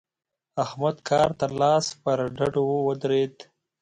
[0.63, 3.35] احمد کار ته لاس پر ډډو ودرېد.